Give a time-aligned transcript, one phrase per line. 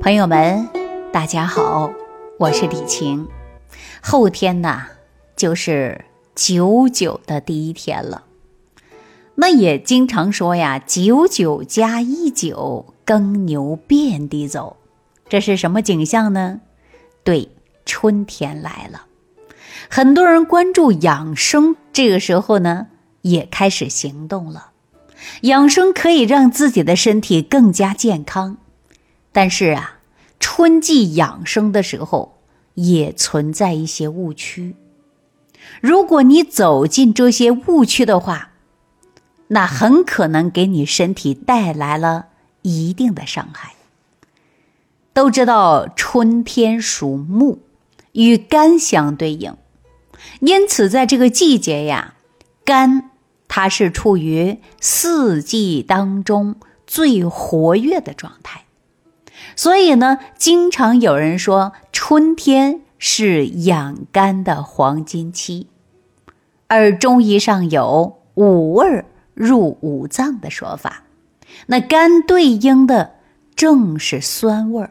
[0.00, 0.68] 朋友们，
[1.12, 1.90] 大家好，
[2.38, 3.26] 我是李晴。
[4.00, 4.82] 后天呢，
[5.34, 8.24] 就是九九的第一天了。
[9.34, 14.76] 那也经常说呀，“九九加一九，耕牛遍地走”，
[15.28, 16.60] 这是什么景象呢？
[17.24, 17.50] 对，
[17.84, 19.06] 春天来了。
[19.88, 22.86] 很多人关注养生，这个时候呢，
[23.22, 24.70] 也开始行动了。
[25.42, 28.58] 养生可以让自己的身体更加健康，
[29.36, 29.92] 但是啊。
[30.38, 32.38] 春季养生的时候，
[32.74, 34.76] 也存在一些误区。
[35.80, 38.50] 如果你走进这些误区的话，
[39.48, 42.26] 那很可能给你身体带来了
[42.60, 43.74] 一定的伤害。
[45.14, 47.60] 都知道春天属木，
[48.12, 49.56] 与肝相对应，
[50.40, 52.14] 因此在这个季节呀，
[52.62, 53.10] 肝
[53.48, 58.65] 它是处于四季当中最活跃的状态。
[59.56, 65.66] 所以呢，经常有人说春天是养肝的黄金期，
[66.68, 71.04] 而中医上有五味入五脏的说法，
[71.66, 73.14] 那肝对应的
[73.54, 74.90] 正是酸味儿。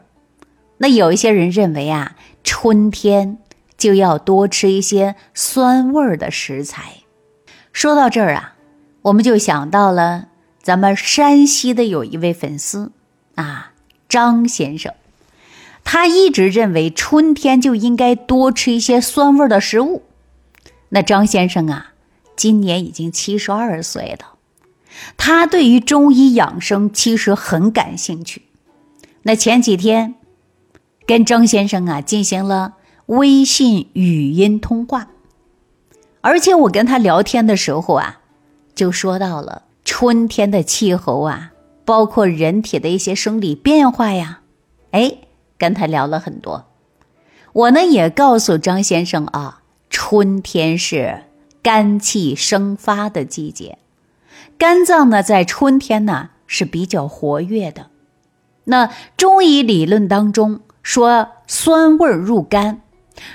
[0.78, 3.38] 那有一些人认为啊，春天
[3.78, 6.82] 就要多吃一些酸味儿的食材。
[7.72, 8.54] 说到这儿啊，
[9.02, 10.28] 我们就想到了
[10.60, 12.90] 咱们山西的有一位粉丝
[13.36, 13.72] 啊。
[14.08, 14.94] 张先生，
[15.84, 20.02] 他一直认为春天就应该多吃一些酸味的食物。
[20.90, 21.92] 那张先生啊，
[22.36, 24.34] 今年已经七十二岁了，
[25.16, 28.42] 他对于中医养生其实很感兴趣。
[29.22, 30.14] 那前几天
[31.06, 32.74] 跟张先生啊进行了
[33.06, 35.08] 微信语音通话，
[36.20, 38.20] 而且我跟他聊天的时候啊，
[38.74, 41.52] 就说到了春天的气候啊。
[41.86, 44.40] 包括人体的一些生理变化呀，
[44.90, 45.18] 哎，
[45.56, 46.66] 跟他聊了很多。
[47.52, 51.22] 我呢也告诉张先生啊，春天是
[51.62, 53.78] 肝气生发的季节，
[54.58, 57.86] 肝脏呢在春天呢是比较活跃的。
[58.64, 62.82] 那中医理论当中说酸味入肝，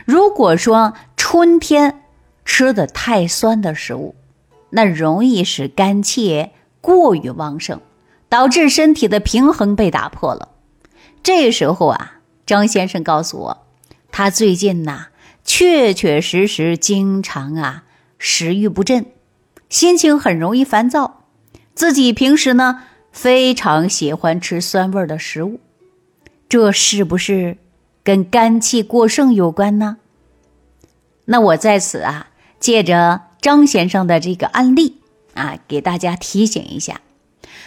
[0.05, 2.03] 如果说春天
[2.43, 4.13] 吃的太酸的食物，
[4.71, 6.49] 那容易使肝气
[6.81, 7.79] 过于旺盛。
[8.31, 10.51] 导致身体的平衡被打破了。
[11.21, 13.67] 这时候啊，张先生告诉我，
[14.09, 15.07] 他最近呐，
[15.43, 17.83] 确确实实经常啊
[18.17, 19.07] 食欲不振，
[19.67, 21.25] 心情很容易烦躁。
[21.75, 25.59] 自己平时呢，非常喜欢吃酸味的食物，
[26.47, 27.57] 这是不是
[28.01, 29.97] 跟肝气过剩有关呢？
[31.25, 32.29] 那我在此啊，
[32.61, 35.01] 借着张先生的这个案例
[35.33, 37.01] 啊，给大家提醒一下。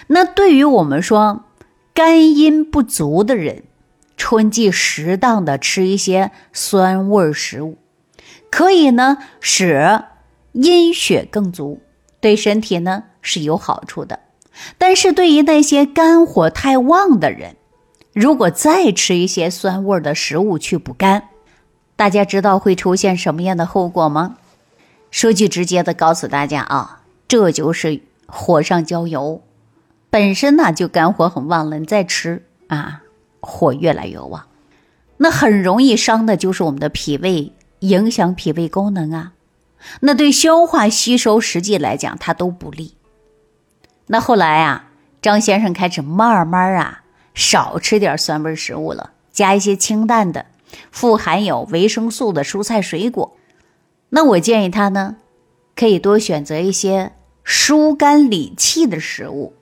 [0.09, 1.45] 那对于我们说
[1.93, 3.63] 肝阴不足的人，
[4.17, 7.79] 春季适当的吃一些酸味食物，
[8.51, 10.03] 可以呢使
[10.53, 11.81] 阴血更足，
[12.21, 14.21] 对身体呢是有好处的。
[14.79, 17.57] 但是对于那些肝火太旺的人，
[18.13, 21.31] 如果再吃一些酸味的食物去补肝，
[21.97, 24.37] 大家知道会出现什么样的后果吗？
[25.11, 29.43] 说句直接的告诉大家啊，这就是火上浇油。
[30.15, 33.03] 本身呢就肝火很旺了，你再吃啊，
[33.41, 34.47] 火越来越旺，
[35.17, 39.33] 那很容易伤的就是我们的脾胃，影响脾胃功能啊。
[40.03, 42.95] 那对消化吸收实际来讲，它都不利。
[44.07, 47.03] 那后来啊，张先生开始慢慢啊
[47.35, 50.47] 少吃点酸味食物了，加一些清淡的、
[50.93, 53.37] 富含有维生素的蔬菜水果。
[54.11, 55.17] 那我建议他呢，
[55.75, 57.11] 可以多选择一些
[57.43, 59.55] 疏肝理气的食物。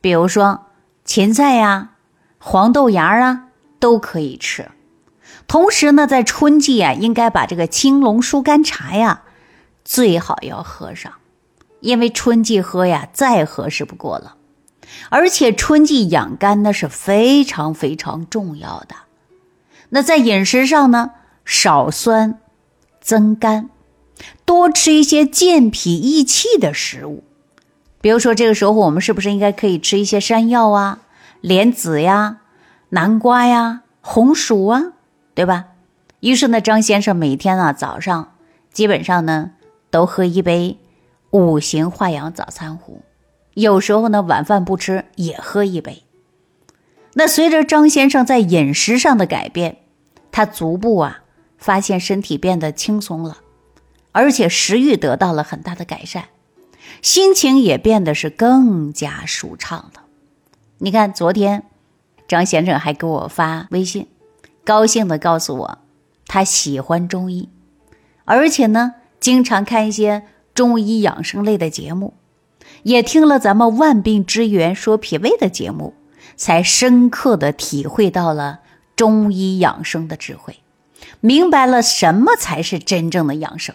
[0.00, 0.66] 比如说
[1.04, 1.90] 芹菜呀、
[2.38, 3.48] 黄豆芽啊
[3.78, 4.70] 都可以吃。
[5.46, 9.22] 同时呢，在春季啊，应该把这个青龙疏肝茶呀
[9.84, 11.14] 最好要喝上，
[11.80, 14.36] 因为春季喝呀再合适不过了。
[15.10, 18.96] 而且春季养肝那是非常非常重要的。
[19.90, 21.12] 那在饮食上呢，
[21.44, 22.38] 少酸
[23.00, 23.70] 增甘，
[24.44, 27.24] 多吃一些健脾益气的食物。
[28.00, 31.00] 比如说，这个时候我们是不是应该可以吃一些山药啊、
[31.40, 32.38] 莲子呀、
[32.90, 34.92] 南瓜呀、红薯啊，
[35.34, 35.66] 对吧？
[36.20, 38.34] 于是呢，张先生每天啊早上
[38.72, 39.52] 基本上呢
[39.90, 40.78] 都喝一杯
[41.30, 43.02] 五行化养早餐壶，
[43.54, 46.02] 有时候呢晚饭不吃也喝一杯。
[47.14, 49.78] 那随着张先生在饮食上的改变，
[50.30, 51.20] 他逐步啊
[51.56, 53.38] 发现身体变得轻松了，
[54.12, 56.24] 而且食欲得到了很大的改善。
[57.02, 60.02] 心情也变得是更加舒畅了。
[60.78, 61.64] 你看，昨天
[62.26, 64.06] 张先生还给我发微信，
[64.64, 65.78] 高兴的告诉我，
[66.26, 67.48] 他喜欢中医，
[68.24, 70.24] 而且呢，经常看一些
[70.54, 72.14] 中医养生类的节目，
[72.82, 75.94] 也听了咱们万病之源说脾胃的节目，
[76.36, 78.60] 才深刻的体会到了
[78.94, 80.60] 中医养生的智慧，
[81.20, 83.74] 明白了什么才是真正的养生。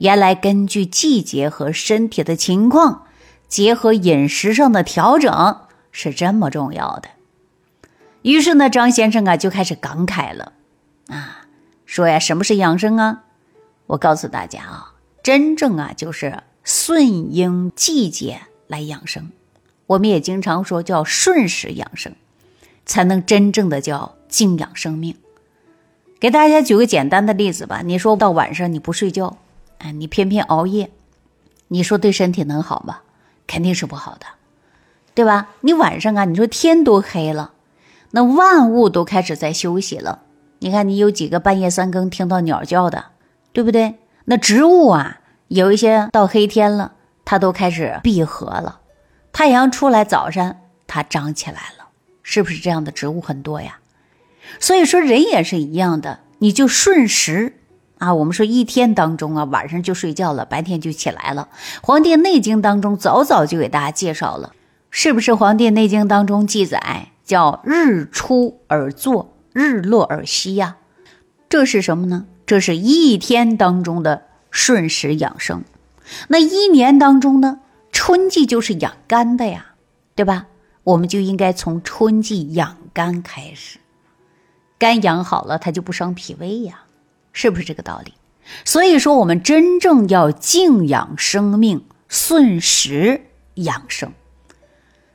[0.00, 3.04] 原来根据季节和身体的情况，
[3.48, 5.60] 结合饮食上的调整
[5.92, 7.10] 是这么重要的。
[8.22, 10.54] 于是呢，张先生啊就开始感慨了，
[11.08, 11.46] 啊，
[11.84, 13.24] 说呀，什么是养生啊？
[13.88, 19.30] 我告诉大家啊，真正啊就是顺应季节来养生。
[19.88, 22.14] 我们也经常说叫顺时养生，
[22.86, 25.16] 才能真正的叫静养生命。
[26.18, 29.36] 给大家举个简单的例子吧，你说到晚上你不睡觉，
[29.80, 30.90] 哎，你偏偏熬夜，
[31.68, 33.00] 你说对身体能好吗？
[33.46, 34.26] 肯定是不好的，
[35.14, 35.48] 对吧？
[35.62, 37.52] 你晚上啊，你说天都黑了。
[38.12, 40.22] 那万物都开始在休息了，
[40.58, 43.06] 你看，你有几个半夜三更听到鸟叫的，
[43.52, 43.96] 对不对？
[44.26, 46.92] 那植物啊，有一些到黑天了，
[47.24, 48.80] 它都开始闭合了，
[49.32, 50.56] 太阳出来，早上
[50.86, 51.88] 它长起来了，
[52.22, 53.78] 是不是这样的植物很多呀？
[54.58, 57.59] 所以说人也是一样的，你就顺时
[58.00, 58.12] 啊。
[58.12, 61.48] 我们说一天当中啊，晚上就睡觉了，白天就起来了。
[61.80, 64.52] 《黄帝内经》当中早早就给大家介绍了，
[64.90, 65.30] 是不是？
[65.36, 67.06] 《黄帝内经》当中记载。
[67.22, 70.78] 叫日出而作，日落而息呀，
[71.48, 72.26] 这是什么呢？
[72.44, 75.62] 这是一天当中的顺时养生。
[76.26, 77.60] 那一年当中呢，
[77.92, 79.74] 春季就是养肝的呀，
[80.16, 80.48] 对吧？
[80.82, 83.78] 我们就应该从春季养肝开始，
[84.76, 86.80] 肝养好了，它就不伤脾胃呀，
[87.32, 88.14] 是不是这个道理？
[88.64, 94.12] 所以说，我们真正要静养生命，顺时养生。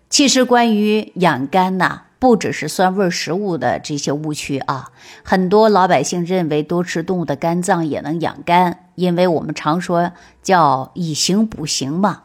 [0.09, 2.03] 其实关于养肝呐。
[2.17, 4.89] 不只是酸味食物的这些误区啊，
[5.23, 10.11] 很多老百姓认为多吃动物的肝脏也能养肝，因为我们常说
[10.41, 12.23] 叫以形补形嘛。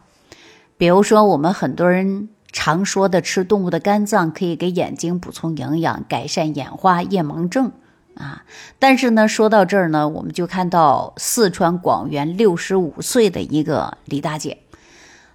[0.79, 7.73] 比如说，我们很多人常说的吃动物的肝脏可以给眼睛补充营养，改善眼花、夜盲症
[8.21, 8.45] 啊。
[8.79, 14.59] 但是呢，说到这儿呢，我们就看到四川广元六十五岁的一个李大姐，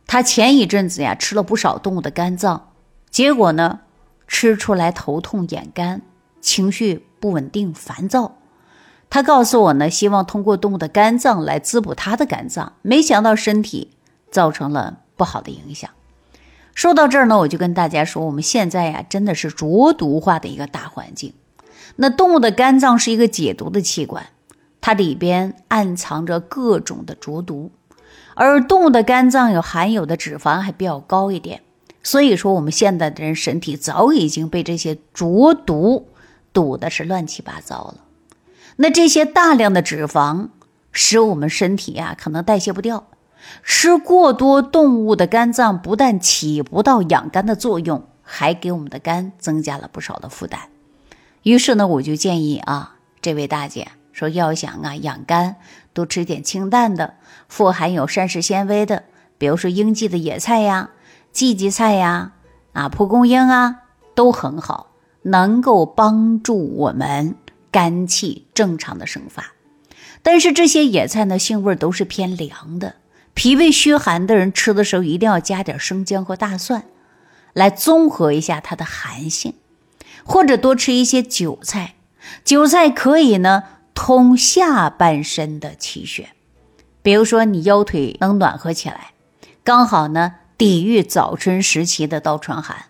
[0.08, 2.72] 她前一阵子呀吃了不少动物的肝脏，
[3.10, 3.82] 结果呢。
[4.28, 6.02] 吃出来头痛眼干，
[6.42, 8.38] 情绪不稳定，烦躁。
[9.08, 13.92] 他告诉我呢，希望通过动物的肝脏来滋补他的肝脏，没想到身体
[14.32, 15.92] 造成了不好的影响。
[16.74, 21.36] 说到这儿呢，我就跟大家说，我们现在呀，真的是浊毒化的一个大环境。
[21.96, 24.28] 那动物的肝脏是一个解毒的器官，
[24.82, 27.72] 它里边暗藏着各种的浊毒，
[28.34, 31.62] 而动物的肝脏有含有的脂肪还比较高一点。
[32.04, 36.08] 所以说，我们现在的人身体早已经被这些浊毒
[36.54, 37.96] 堵的是乱七八糟了。
[38.76, 40.50] 那这些大量的脂肪
[40.92, 43.08] 使我们身体呀可能代谢不掉，
[43.64, 50.60] 吃过多动物的肝脏不但起不到养肝的作用，还给我们的肝增加了不少的负担。
[51.46, 55.58] 于是呢，我就建议啊，这位大姐说，要想啊养肝，
[55.94, 57.14] 多吃点清淡的、
[57.48, 59.04] 富含有膳食纤维的，
[59.38, 60.90] 比如说应季的野菜呀。
[61.32, 62.32] 荠荠菜呀，
[62.74, 63.82] 啊，蒲公英啊，
[64.16, 67.36] 都很好，能够帮助我们
[67.70, 69.54] 肝气正常的生发。
[70.24, 72.96] 但是这些野菜呢，性味都是偏凉的，
[73.36, 76.86] 脾胃虚寒的人吃的时候一定要加点生姜和大蒜，
[77.54, 79.54] 来综合一下它的寒性，
[80.26, 81.94] 或者多吃一些韭菜。
[82.44, 83.64] 韭菜可以呢
[83.94, 86.32] 通下半身的气血，
[87.02, 89.12] 比如说你腰腿能暖和起来，
[89.64, 90.36] 刚好呢。
[90.58, 92.86] 抵御早春时期的倒春寒，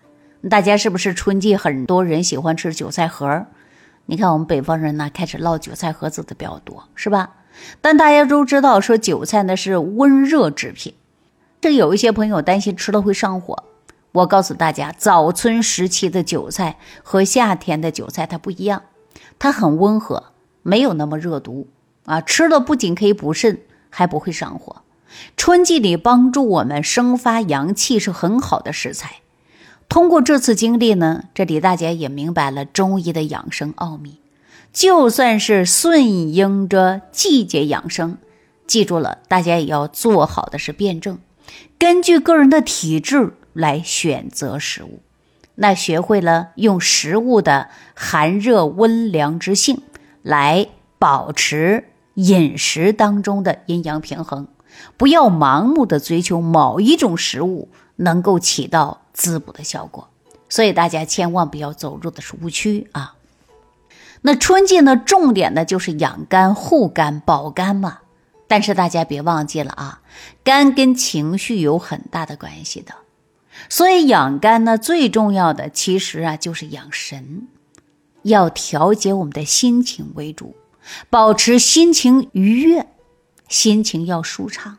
[0.48, 3.46] 大家是不是春季很多人喜欢吃韭菜盒？
[4.04, 7.30] 你看我们北方人呢，开始烙韭菜盒子的比较多，是吧？
[7.80, 10.94] 但大家都知道，说韭菜呢是温热制品，
[11.60, 13.64] 这有一些朋友担心吃了会上火。
[14.16, 18.82] 我告诉大家，早春时期的韭菜和夏天的韭菜它不一样，
[19.38, 20.32] 它很温和，
[20.62, 21.68] 没有那么热毒
[22.06, 24.76] 啊，吃了不仅可以补肾，还不会上火。
[25.36, 29.16] 春季里帮助我们生发阳气是很好的食材。
[29.88, 34.20] 通过这次经历呢，这李大姐也明白了中医的养生奥秘。
[34.72, 38.16] 就算是顺应着季节养生，
[38.66, 41.18] 记住了，大家也要做好的是辩证，
[41.78, 45.00] 根据个人的体质来选择食物。
[45.54, 49.82] 那学会了用食物的寒热温凉之性
[50.22, 51.84] 来保持
[52.14, 54.48] 饮食当中的阴阳平衡。
[54.98, 60.10] 不要盲目的追求某一种食物能够起到滋补的效果，
[60.50, 63.14] 所以大家千万不要走入的是误区啊。
[64.20, 68.00] 那春季呢，重点呢就是养肝、护肝、保肝嘛。
[68.46, 70.00] 但是大家别忘记了啊，
[70.44, 72.92] 肝跟情绪有很大的关系的。
[73.68, 77.48] 所以养肝呢，最重要的其实啊就是养神，
[78.22, 80.54] 要调节我们的心情为主，
[81.10, 82.86] 保持心情愉悦，
[83.48, 84.78] 心情要舒畅，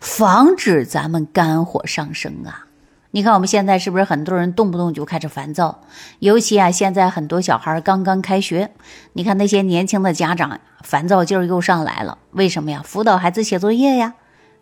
[0.00, 2.66] 防止咱们肝火上升啊。
[3.12, 5.80] 你看我们现在是不是很多人动不动就开始烦躁？
[6.18, 8.72] 尤其啊，现在很多小孩刚刚开学，
[9.14, 12.18] 你看那些年轻的家长烦躁劲儿又上来了。
[12.32, 12.82] 为什么呀？
[12.84, 14.14] 辅导孩子写作业呀，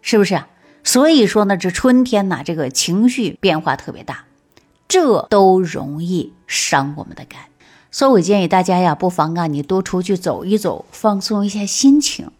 [0.02, 0.40] 是不是？
[0.84, 4.26] 所以说呢，这春天呢，这个情绪变化特别大，
[4.86, 7.40] 这都容易伤我们的肝。
[7.90, 12.30] 所以我建议大家呀，不妨啊，你多出去走一走，放松一下心情，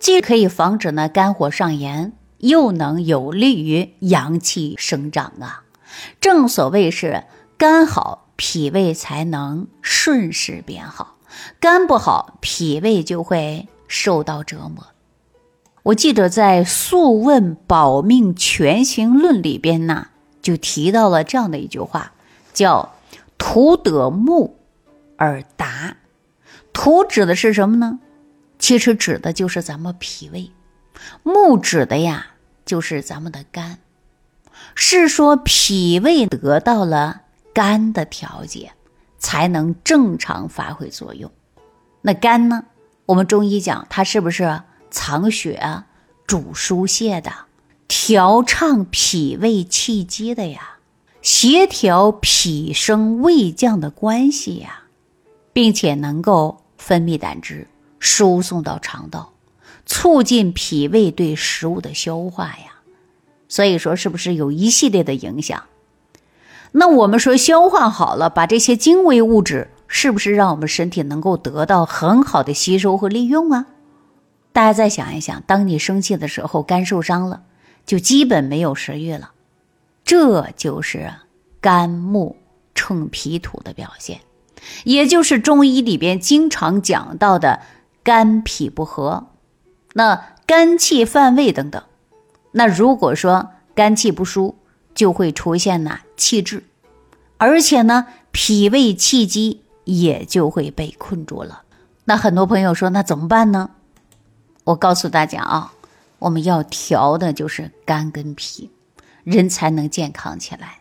[0.00, 2.12] 既可以防止呢肝火上炎。
[2.42, 5.64] 又能有利于阳气生长啊！
[6.22, 7.24] 正所谓是
[7.58, 11.18] 肝好，脾胃才能顺势变好；
[11.60, 14.86] 肝不好，脾胃就会受到折磨。
[15.82, 20.08] 我记得在《素问·保命全行论》里边呢，
[20.42, 22.12] 就提到了这样的一句话，
[22.52, 22.94] 叫
[23.38, 24.56] “土得木
[25.16, 25.96] 而达”。
[26.72, 27.98] 土指的是什么呢？
[28.58, 30.50] 其实指的就是咱们脾胃。
[31.22, 32.26] 木指的呀。
[32.66, 33.78] 就是咱们的肝，
[34.76, 37.22] 是说脾胃得到了
[37.52, 38.70] 肝的调节，
[39.18, 41.32] 才能正常发挥作用。
[42.02, 42.66] 那肝呢？
[43.06, 45.84] 我们中医讲，它是不是藏血、
[46.26, 47.32] 主疏泄的，
[47.88, 50.76] 调畅脾胃气机的呀？
[51.22, 54.84] 协调脾升胃降的关系呀，
[55.52, 57.66] 并且能够分泌胆汁，
[57.98, 59.32] 输送到肠道。
[59.86, 62.80] 促进脾胃对食物的消化呀，
[63.48, 65.64] 所以说是不是有一系列的影响？
[66.72, 73.66] 那我们说消化好了，把这些精微物质是不是让我们身体能够得到很好的吸收和利用啊？
[74.52, 77.42] 大家再想一想，当你生气的时候，肝受伤了，
[77.86, 79.30] 就基本没有食欲了，
[80.04, 81.12] 这就是
[81.60, 82.36] 肝木
[82.74, 84.20] 乘脾土的表现，
[84.84, 87.60] 也就是中医里边经常讲到的
[88.02, 89.28] 肝脾不和。
[89.92, 91.82] 那肝气犯胃等等，
[92.52, 94.56] 那如果说肝气不舒，
[94.94, 96.64] 就会出现呢气滞，
[97.38, 101.62] 而且呢脾胃气机也就会被困住了。
[102.04, 103.70] 那很多朋友说，那怎么办呢？
[104.64, 105.72] 我告诉大家啊，
[106.18, 108.70] 我们要调的就是肝跟脾，
[109.24, 110.78] 人才能健康起来。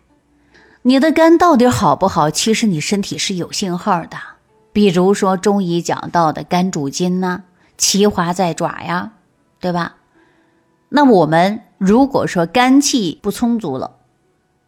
[0.81, 2.29] 你的肝到底好不好？
[2.29, 4.17] 其实你身体是有信号的，
[4.71, 7.43] 比如说中医讲到的肝主筋呐。
[7.77, 9.13] 其华在爪呀，
[9.61, 9.95] 对吧？
[10.89, 13.97] 那我们如果说肝气不充足了，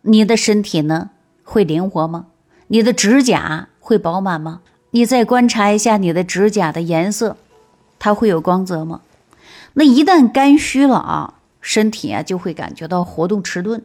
[0.03, 1.09] 你的身体呢
[1.43, 2.27] 会灵活吗？
[2.67, 4.61] 你的指甲会饱满吗？
[4.91, 7.35] 你再观察一下你的指甲的颜色，
[8.03, 9.01] 它会有光泽吗？
[9.73, 13.83] 那一旦肝虚了啊，身体啊就会感觉到活动迟钝，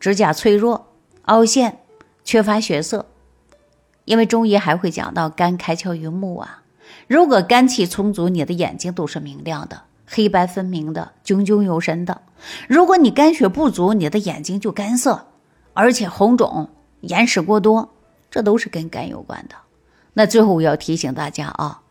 [0.00, 0.88] 指甲脆弱、
[1.26, 1.78] 凹陷、
[2.24, 3.06] 缺乏血色。
[4.04, 6.64] 因为中医还会讲到肝开窍于目啊。
[7.06, 12.20] 如果肝气充足，你的眼睛都是明亮的，黑白分明的，炯炯有神的。
[12.66, 15.28] 如果你肝血不足，你的眼睛就干涩，
[15.72, 16.68] 而且红肿、
[17.02, 17.90] 眼屎过多，
[18.28, 19.54] 这都是跟肝有关的。
[20.14, 21.82] 那最后我要提醒大家啊，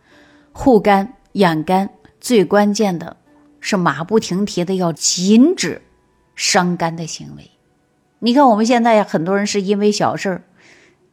[0.52, 3.18] 护肝养肝最关键的
[3.60, 5.82] 是马不停蹄的要禁止
[6.36, 7.52] 伤肝的行为。
[8.20, 10.44] 你看我们现在很多人是因为小事儿，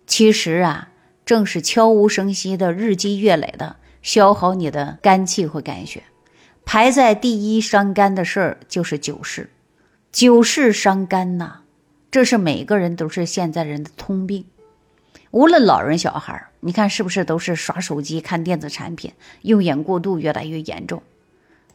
[0.06, 0.90] 其实啊，
[1.24, 3.76] 正是悄无声息的、日积月累的。
[4.00, 6.04] 消耗你的肝气和肝血，
[6.64, 9.50] 排在第一伤肝的事儿就是酒事，
[10.12, 11.62] 酒事伤肝呐，
[12.10, 14.46] 这是每个人都是现在人的通病，
[15.30, 21.02] 无论老人小孩，你看是不是都是耍手机、看电子产品，用眼过度越来越严重，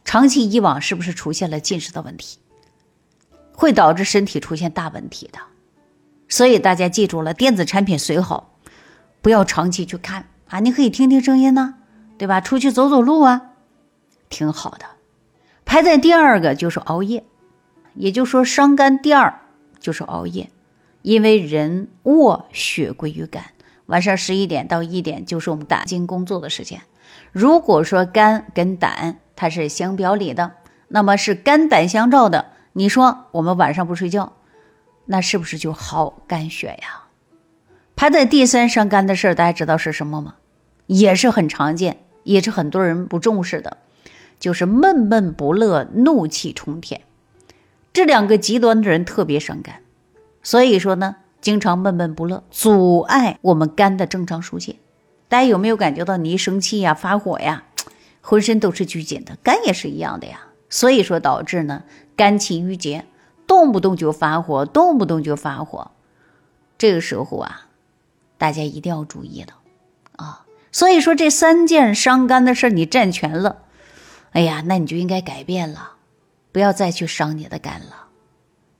[0.04, 2.38] 长期以往是不是出现了近视的问题，
[3.52, 5.38] 会导致身体出现大问题的，
[6.28, 8.56] 所以大家记住了，电子产品虽好，
[9.22, 11.76] 不要长期去看啊，你可以听听声音呢。
[12.16, 12.40] 对吧？
[12.40, 13.42] 出去走走路啊，
[14.28, 14.86] 挺好的。
[15.64, 17.24] 排在第二个就是熬夜，
[17.94, 19.40] 也就是说伤肝第二
[19.80, 20.48] 就是熬夜，
[21.04, 23.44] 因为人卧血归于肝，
[23.84, 26.80] 晚上十一点到一点就是我们胆经工作的时间。
[27.30, 30.52] 如果说肝跟胆它是相表里的，
[30.88, 32.52] 那么是肝胆相照的。
[32.72, 34.32] 你说我们晚上不睡觉，
[35.04, 37.04] 那是不是就耗肝血呀？
[37.94, 40.36] 排在第三伤肝的事儿，大家知道是什么吗？
[40.86, 41.98] 也是很常见。
[42.22, 43.76] 也是很多人不重视的，
[44.40, 47.02] 就是闷闷不乐、怒气冲天，
[47.92, 49.82] 这两个极端的人特别伤肝。
[50.44, 54.76] 所以说呢，经常闷闷不乐，阻碍我们肝的正常疏泄。
[55.26, 57.64] 大家有没有感觉到，你一生气呀、发火呀，
[58.20, 59.36] 浑身都是拘紧的？
[59.42, 60.42] 肝也是一样的呀。
[60.70, 61.82] 所以说导致呢，
[62.14, 63.06] 肝气郁结，
[63.46, 65.90] 动不动就发火，动不动就发火。
[66.76, 67.68] 这个时候啊，
[68.36, 69.54] 大家一定要注意了
[70.16, 70.44] 啊。
[70.70, 73.62] 所以说这三件伤肝的事你占全了，
[74.32, 75.92] 哎呀，那你就应该改变了，
[76.52, 78.03] 不要再去伤你的肝了。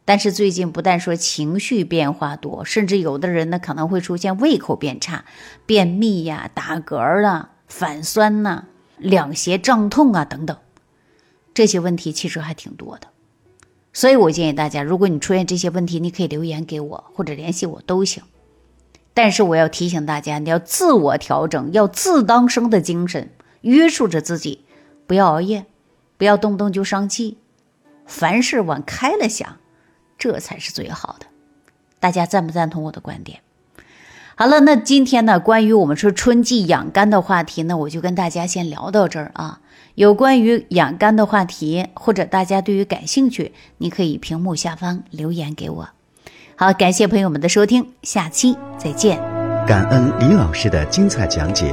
[0.05, 5.25] 但是最近不但说情绪变化多，甚至有的人呢可能会出现胃口变差、
[5.65, 8.67] 便秘呀、打嗝啊、反酸呐、
[8.99, 10.57] 两胁胀痛啊等等。
[11.55, 13.07] 这些问题其实还挺多的，
[13.93, 18.25] 所以我建议大家，如果你出现这些问题，你可以留言给我或者联系我都行。
[19.15, 23.31] 但是我要提醒大家，你要自我调整，要自当生的精神，
[23.61, 24.65] 约束着自己，
[25.07, 25.67] 不要熬夜，
[26.19, 27.39] 不要动不动就生气，
[28.05, 29.59] 凡事往开了想，
[30.19, 31.27] 这才是最好的。
[32.01, 33.41] 大家赞不赞同我的观点？
[34.37, 39.61] 好了，那今天呢，关于我们说春季养肝的话题呢，我就跟大家先聊到这儿啊。
[39.95, 45.89] 有关于养肝的话题，或者大家对于感兴趣，你可以屏幕下方留言给我。
[46.57, 49.19] 好，感谢朋友们的收听，下期再见。
[49.67, 51.73] 感恩李老师的精彩讲解。